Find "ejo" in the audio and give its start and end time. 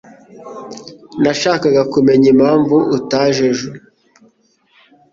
3.51-3.69